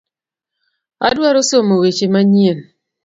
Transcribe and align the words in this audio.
Adwaro 1.07 1.39
somo 1.49 1.73
weche 1.81 2.05
manyien. 2.13 2.59